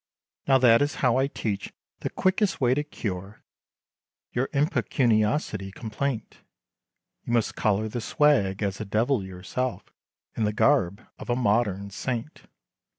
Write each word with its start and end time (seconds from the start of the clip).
"Now 0.47 0.57
that 0.57 0.81
is 0.81 0.95
how 1.05 1.17
I 1.17 1.27
teach, 1.27 1.71
the 1.99 2.09
quickest 2.09 2.59
way 2.59 2.73
to 2.73 2.83
cure, 2.83 3.43
Your 4.31 4.49
impecuniosity 4.51 5.71
complaint, 5.71 6.39
You 7.23 7.33
must 7.33 7.53
collar 7.55 7.87
the 7.87 8.01
swag, 8.01 8.63
as 8.63 8.81
a 8.81 8.85
Devil 8.85 9.23
yourself, 9.23 9.93
In 10.35 10.43
the 10.43 10.53
garb, 10.53 11.05
of 11.19 11.29
a 11.29 11.35
modern 11.35 11.91
saint. 11.91 12.47